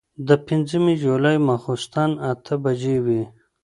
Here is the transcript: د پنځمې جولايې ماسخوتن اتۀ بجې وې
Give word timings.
د 0.27 0.29
پنځمې 0.47 0.93
جولايې 1.03 1.43
ماسخوتن 1.47 2.11
اتۀ 2.29 2.55
بجې 2.63 2.97
وې 3.05 3.23